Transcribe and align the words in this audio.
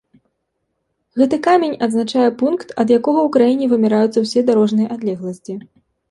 Гэты 1.21 1.37
камень 1.47 1.75
адзначае 1.87 2.29
пункт, 2.39 2.71
ад 2.83 2.93
якога 2.99 3.19
ў 3.27 3.29
краіне 3.35 3.65
вымяраюцца 3.73 4.23
ўсе 4.23 4.43
дарожныя 4.49 4.87
адлегласці. 4.97 5.53